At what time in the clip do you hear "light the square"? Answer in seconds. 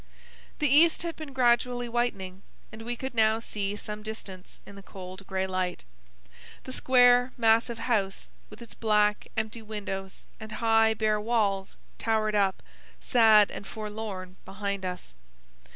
5.45-7.33